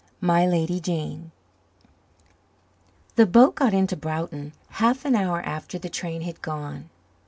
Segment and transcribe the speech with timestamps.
[0.19, 1.31] My Lady Jane
[3.17, 6.89] The boat got into Broughton half an hour after the train had gone.